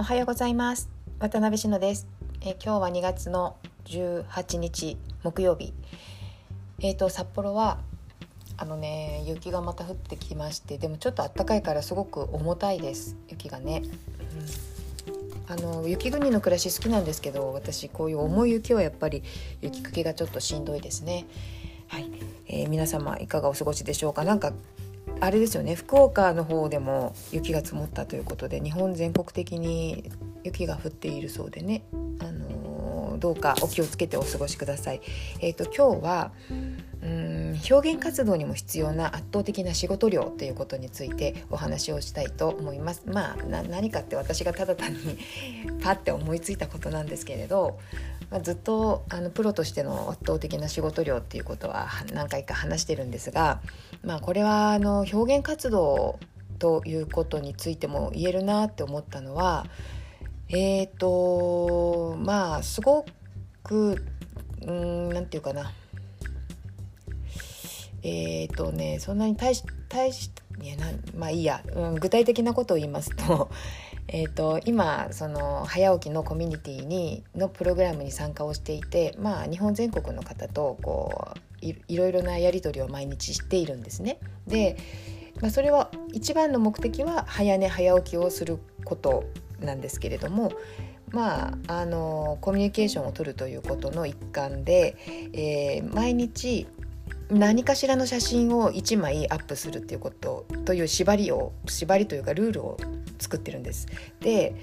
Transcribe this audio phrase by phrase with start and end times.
[0.00, 0.88] おはようございます。
[1.18, 2.06] 渡辺志乃です。
[2.40, 3.56] え今日は2月の
[3.86, 5.74] 18日木曜日。
[6.78, 7.78] えっ、ー、と札幌は
[8.56, 13.16] あのね雪がまた降ってきましてでもちょっと暖かいからすごく重たいです。
[13.26, 13.82] 雪がね、
[15.48, 19.24] うん、あの雪国の暮らし好きなんですけど私こういう重い雪はやっぱり
[19.62, 21.26] 雪かきがちょっとしんどいですね。
[21.88, 22.08] はい、
[22.46, 24.22] えー、皆様いかがお過ごしでしょうか？
[24.22, 24.52] なんか
[25.20, 30.10] あれですよね福岡の方でも雪が積もったということで日本全国的に
[30.44, 31.82] 雪が降っているそうでね、
[32.20, 35.00] あのー、どうかお気をつけてお過ごしください。
[35.40, 36.32] えーと、今日は
[37.02, 43.02] うん表現活動にも必要な圧倒的な仕事量ということについてお話をしたいと思います。
[43.06, 45.18] まあ何かって私がただ単に
[45.82, 47.78] パッて思いついたことなんですけれど
[48.30, 53.60] まあ、ずっとあのプロとしての圧倒的な仕事量っていうことは何回か話してるんですが、
[54.04, 56.18] まあ、これはあの表現活動
[56.58, 59.66] ということについても言えるなって思ったのは
[60.48, 63.06] えっ、ー、とまあすご
[63.62, 64.04] く
[64.62, 65.72] うんなんていうかな。
[68.02, 70.30] えっ、ー、とねそんなに大し大し
[70.62, 73.50] いやなまあいいや、うん、具体的なことを言いますと
[74.10, 84.18] えーと、今その早起きのコミュニティにのプログラムに参加をしていて、まあ、日本全国の方とこういろいろなやり取りを毎日しているんですね。
[84.46, 84.76] で、
[85.40, 89.24] まあ、それは一番の目的は早寝早起きをすること
[89.60, 90.52] なんですけれども
[91.10, 94.96] まあ、あのコミュニケーションを取るということの一環で、
[95.32, 96.66] えー、毎日
[97.30, 102.76] 何かしらの写真を1枚アップするっていうことという縛りを縛りというかルールを
[103.18, 103.86] 作ってるんです。
[104.20, 104.54] で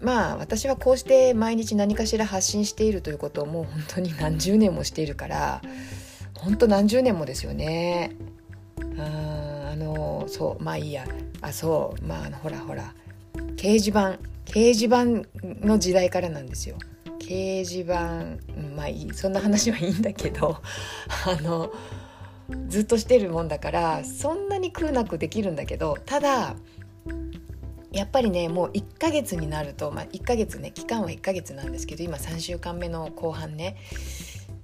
[0.00, 5.62] まあ私はこうして毎日何かしら発信しているということをもう本当に何十年もしているから
[6.34, 8.16] 本当何十年もですよね。
[8.98, 11.06] ああのそうまあいいや
[11.40, 12.94] あそうまあほらほら
[13.56, 15.26] 掲示板掲示板
[15.66, 16.76] の時代からなんですよ。
[17.18, 18.38] 掲示板
[18.76, 20.58] まあいいそんな話はいいんだけど
[21.26, 21.72] あの
[22.68, 26.54] ずっとしてるもんだからそんなに苦なくできるんだけどただ
[27.94, 33.76] やっぱりねもう1ヶ月になると、まあ、1ヶ月ね期間は1ヶ月なんですけど今3週間目の後半ね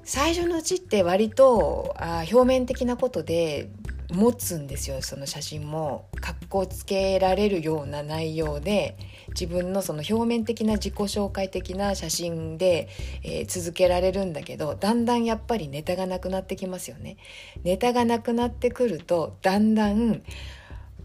[0.05, 3.71] 最初のうちって割とあ表面的なことで
[4.13, 8.97] 持つんですよその写真も格好つけられるような内容で
[9.29, 12.89] 自分のその表面的な自己紹介的な写真で、
[13.23, 17.17] えー、続けられるんだけどだんだんやっぱりネタがなくなってきますよね。
[17.63, 20.23] ネタがなくなってくるとだんだん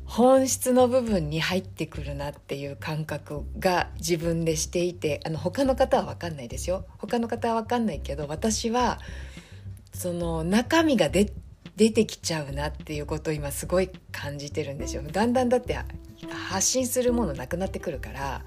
[0.05, 6.85] 本質の部分に入ってくるなっていう感覚が自分でしていてあの他の方は分かんないですよ。
[6.99, 8.99] 他の方は分かんないけど私は
[9.93, 11.33] その中身が出
[11.75, 15.01] 出てきちゃうなっていうことを今すごい感じてるんですよ。
[15.03, 15.77] だんだんだって
[16.29, 18.41] 発信するものなくなってくるから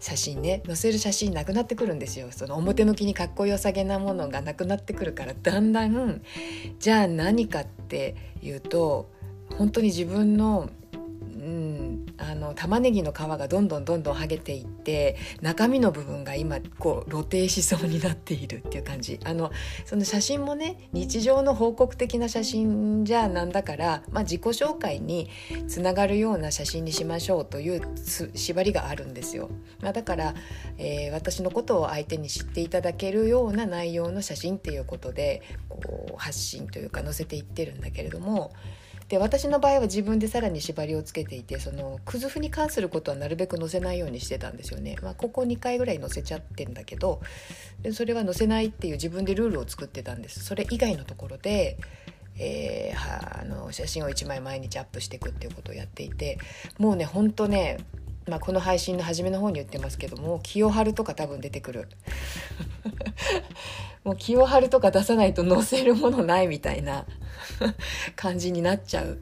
[0.00, 2.28] 写真ね載せる写真なくなってくるんですよ。
[2.30, 6.22] その表向きにかっこよさげなものがなくなってくるからだんだん
[6.80, 9.10] じゃあ何かっていうと
[9.56, 10.68] 本当に自分の
[11.32, 19.18] うんあの玉ねぎの皮がどんどんどんどん剥げていって中身の部分が今こう露呈しそうになっているっていう感じ。
[19.24, 19.50] あの
[19.84, 25.28] その写真もね日常の報告的な写真じゃなんだから、まあ、自己紹介に
[25.66, 27.82] つながるような写真にしましょうという
[28.34, 30.34] 縛りがあるんですよ、まあ、だから、
[30.78, 38.52] えー、私のことを相手に知っていただけるような内容の写真っていうことでこう発信というか載せていってるんだけれども
[39.08, 47.20] で私の場合は自分でさらに縛りをつけていてそのクズフに関することはなるべく載せないようにしてたんですよね、まあ、ここ2回ぐらい載せちゃってんだけど
[47.82, 50.44] でそれは載せないっていう自分でルールを作ってたんです。
[50.44, 51.76] それ以外のところで、
[52.38, 56.38] えー、はあの写真を1枚毎日アップしていくっていうことをやっていて
[56.78, 57.78] もうねほんとね
[58.26, 61.88] まあ、この配信の初めの方に言ってますけども清春とか多分出てくる。
[64.04, 67.06] もう清春とか出さないと載せるものないみたいな
[68.16, 69.18] 感じになっちゃう。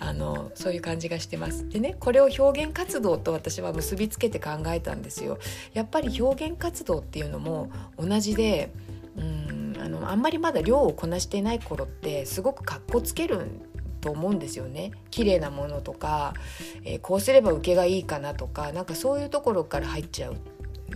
[0.00, 1.68] あのそういう感じがしてます。
[1.68, 5.38] でねこれを表現活動と私は結びつけて考えたんですよ。
[5.74, 8.70] やっぱり表現活動っていうのも同じで
[9.16, 13.46] うんあのあんまりまだ量をこなしていない頃ってすごくかっこつける
[14.08, 16.32] と思うんですよね綺麗なものとか、
[16.82, 20.36] えー、こうすれば受けがいいかなとかなんかそういうところから入っちゃう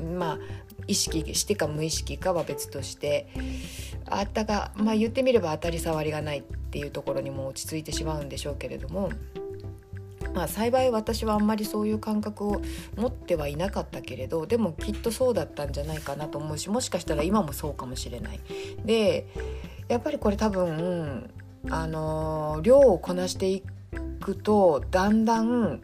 [0.03, 0.39] まあ
[0.87, 3.29] 意識してか無意識かは別として
[4.07, 9.11] あったが、まあ、言ってみれば当たり障りがないっていうところにも落ち着いてしまうんでしょうけれども。
[10.35, 12.63] まあ、幸い私はあんまりそういう感覚を
[12.97, 18.41] 持ってはいなかったけれどでもきっとそうだったんじゃないかなと思うしもしかしたら今もそうかもしれない。
[18.83, 19.27] で
[19.89, 21.29] やっぱりこれ多分
[21.71, 23.63] あの量をこなしてい
[24.21, 25.83] くとだんだん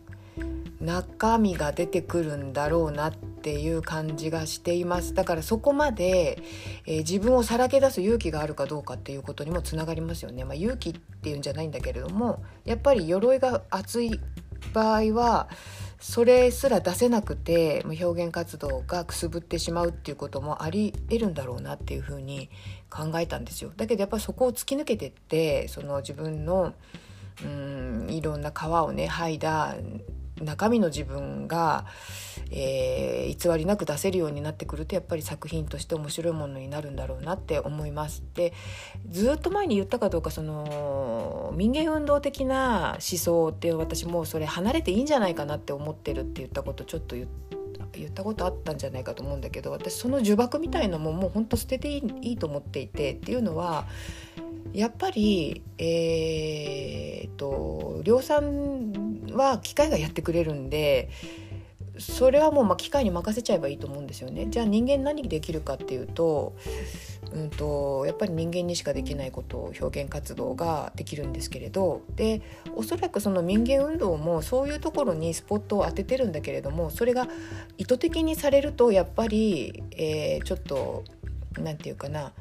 [0.80, 5.14] 中身が出てくるんだろうなっていう感じがしています。
[5.14, 6.40] だからそこまで、
[6.86, 14.20] えー、自分をさらけ出す勇気があるかどうかっていうことにもつながりますよね、まあ、勇気っていうんじゃないんだけれどもやっぱり鎧が厚い
[14.72, 15.48] 場合は
[16.00, 22.50] それすら出せなくて表現活動がくすぶってしまうっていうこともありえるんだろうなっていうふうに
[22.89, 23.73] 考えたんですよ。
[23.77, 26.73] だけどやっぱそこを突き抜けてってその自分の
[27.45, 29.77] うんいろんな皮をね剥いだ
[30.43, 31.87] 中身の自分が、
[32.50, 38.23] えー、偽りなく出せるようになってくるとやっぱり作品として面白いものになるんだろうなって思います。
[38.35, 38.52] で
[39.11, 47.26] ずっと前に言ったかどうかその民芸運動的な思想って私もうそれ離れていいんじゃないかなって思ってるって言ったことちょっと言
[48.06, 53.87] ったことあったんじゃないかと思うんだけど私その呪縛みたいのももうほんと捨てていいいいと思っていてっていうのは
[54.73, 61.10] やっぱりえー、っと量産は機械がやってくれるんで
[61.98, 64.46] それはもうま機械に任せちゃえばいいと思うんですよね。
[64.48, 66.54] じゃあ人間何できるかっていうと,、
[67.32, 72.40] うんと、やっぱり人間にしかできないことを表現活動ができるんですけれどで
[72.76, 77.28] おそらくその民間運動もそういうところにスポットを当ててるんだけれどもそれが
[77.76, 81.04] 意図的にされるとやっぱり、えー、ちょっと
[81.58, 82.32] 何て言うかな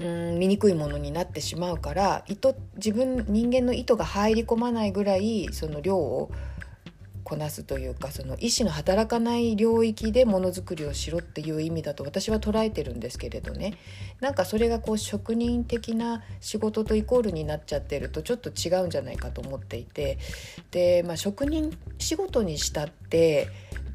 [0.00, 0.04] う
[0.36, 6.30] ん醜いものになってしまうから意図自分人間の意図が入り込まないぐらいその量を
[7.22, 13.74] こなすというかその意思の働かない領域でものづくりをしろっていう意味だと私は捉えてるんですけれどね
[14.20, 20.18] なんかそれがこう職人的な仕事とイコールになっちゃってるとちょっと違うんじゃないかと思っていて
[20.72, 23.48] で、まあ、職人仕事にしたって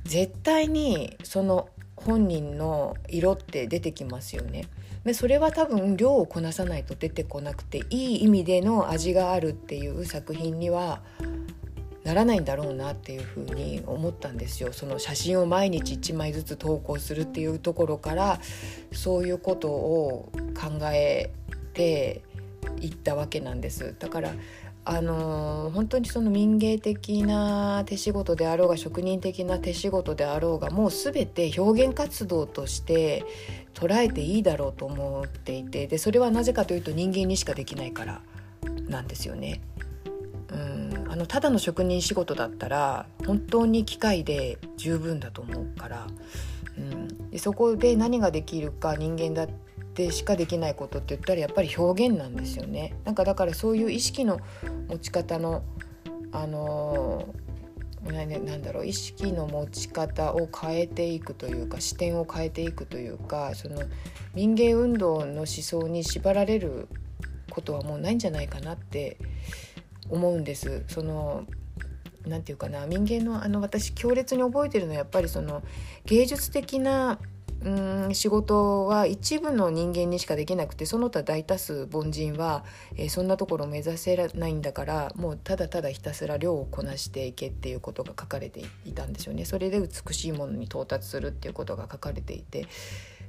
[0.05, 4.65] 絶対にその本人の色って出てきますよね。
[5.05, 11.01] でそれは多分量をこなさないと出てこなくていい意味での味があるっていう作品には
[12.03, 14.73] ならないんだろうなっていうふうに思ったんですよ。
[14.73, 18.39] その写真を毎日1枚ずつ投稿するっていうところから
[18.91, 21.31] そういうことを考え
[21.73, 22.21] て
[22.81, 23.95] いったわけなんです。
[23.97, 24.33] だから
[24.87, 33.25] あの本当にその民芸的な手仕事であろうが職人的な手仕事であろうがもう全て表現活動として
[33.73, 38.21] 捉えていいだろうと思っていてでそれはなぜかというと人間にしかできないから
[38.87, 39.61] なんですよね。
[40.49, 41.11] うん。
[41.11, 46.07] あのただの職人仕事だったら本当に機械で十分だと思うから、
[46.77, 49.64] うん、でそこで何ができるか人間だって
[49.95, 52.95] でしかできないことって言ったらやっぱり表現なんですよね。
[53.05, 54.39] なんかだからそういう意識の
[54.89, 55.63] 持ち方の
[56.31, 57.33] あの
[58.03, 63.81] なんだろう意識の持ち方を変えていくというか視点を変えていくというかその
[64.35, 66.87] 民芸運動の思想に縛られる
[67.49, 69.17] ことはもうないんじゃないかなって
[70.09, 70.83] 思うんです。
[70.87, 71.45] その
[72.27, 75.63] なんていうかな民芸のあの私強烈に覚えてるのはやっぱりその
[76.05, 77.19] 芸術的な
[77.65, 82.63] うん仕事は一部の人間にしかできなくてその他大多数凡人は、
[82.95, 89.45] えー、そんなところを目指せないんだからもうただただひたすら量をこなしていけっていうことが書かれていたんですよね。
[89.45, 92.67] それで美しいものに到達するっていうことが書かれていて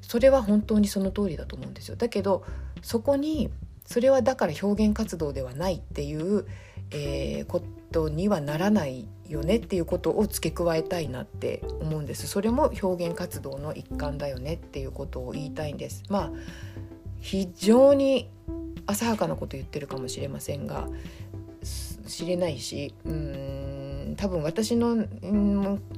[0.02, 1.96] それは本当にその通りだと思うんですよ。
[1.96, 2.44] だけど
[2.82, 3.50] そこに
[3.86, 6.46] それはだから表現活動ではないっていう、
[6.90, 12.26] えー、ことにはならないよねっていうことを付け加えたいなって思うんです。
[12.26, 16.04] それも表現活動の一環だよねっていうことを言いたいんです。
[16.08, 16.32] まあ
[17.20, 18.30] 非常に
[18.86, 20.88] 浅はかなこと言ってるかもしれませんが
[22.06, 25.06] 知れないしうん多分私の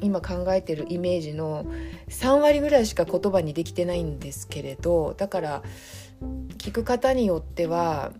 [0.00, 1.66] 今考えてるイメージの
[2.08, 5.62] 3割ぐらいしか言葉にできてないんですけれどだから
[6.56, 8.12] 聞く方によっては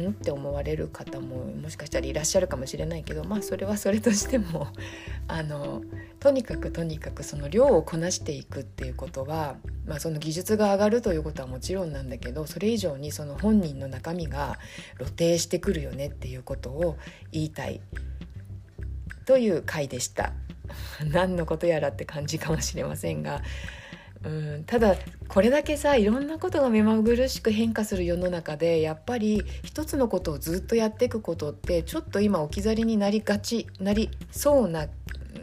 [0.00, 4.68] んって思われる方ももしかしたらいらっしゃるかもしれないけどまあそれはそれとしても
[5.28, 5.82] あの
[6.20, 9.56] とにかくとにかくその量をこなしていくっていうことは、
[9.86, 14.58] まあ、その技術が上がるということはもちろんなんだけどそれ以上にその本人の中身が
[14.98, 16.96] 露呈してくるよねっていうことを
[17.30, 17.80] 言いたい
[19.26, 20.32] という回でした。
[21.04, 23.42] 何のことやらって感じかもしれませんが
[24.24, 24.64] うん。
[24.64, 24.96] ただ
[25.28, 34.86] これだけさいろんなことが目まぐるしく変化する世の中でやっぱり一つのことをずっとやっていくことってちょっと今置き去りになりがちなりそうな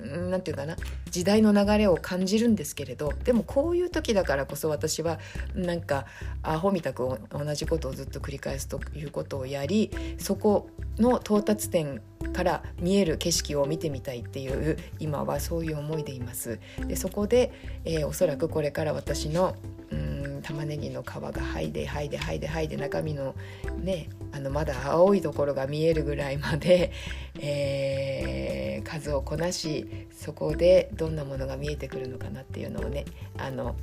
[0.01, 0.77] 何て言うかな
[1.11, 5.19] 時代の流れを感じるんですけれどでもこういう時だからこそ私は
[5.55, 6.05] なんか
[6.43, 12.01] アホみたく同じことをずっと繰り返すということをやりそこの到達点
[12.39, 16.57] から見える景色を見てみたいっていう今はそういう思いでいます。
[16.87, 17.51] でそこで、
[17.83, 19.57] えー、おそらくこれから私の
[19.91, 23.35] うん玉ねぎの皮が剥いで剥いで剥いで剥いで中身の
[23.81, 26.93] ねあのまだ青いところが見えるぐらいまで、
[27.41, 33.03] えー、数をこなしそこでどんなものが見えてくるのかなっていうのをね
[33.37, 33.75] あの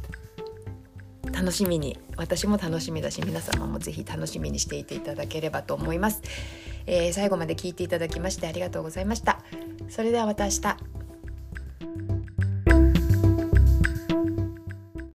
[1.30, 6.22] 楽しみに私も楽しみだし皆様も是非楽しみにしていていただければと思います、
[6.86, 9.40] えー、最後まで聞いていただきましてありがとうございました。
[9.88, 10.95] それではまた明日。